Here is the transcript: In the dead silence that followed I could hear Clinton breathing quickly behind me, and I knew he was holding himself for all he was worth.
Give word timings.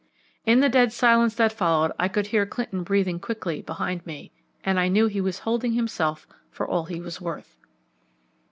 In 0.47 0.61
the 0.61 0.67
dead 0.67 0.91
silence 0.91 1.35
that 1.35 1.53
followed 1.53 1.91
I 1.99 2.07
could 2.07 2.25
hear 2.25 2.47
Clinton 2.47 2.81
breathing 2.81 3.19
quickly 3.19 3.61
behind 3.61 4.03
me, 4.03 4.31
and 4.63 4.79
I 4.79 4.87
knew 4.87 5.05
he 5.05 5.21
was 5.21 5.37
holding 5.37 5.73
himself 5.73 6.25
for 6.49 6.67
all 6.67 6.85
he 6.85 6.99
was 6.99 7.21
worth. 7.21 7.55